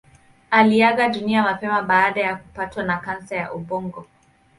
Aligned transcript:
Aliaga 0.51 1.09
dunia 1.09 1.43
mapema 1.43 1.81
baada 1.81 2.21
ya 2.21 2.35
kupatwa 2.35 2.83
na 2.83 2.97
kansa 2.97 3.35
ya 3.35 3.53
ubongo. 3.53 4.07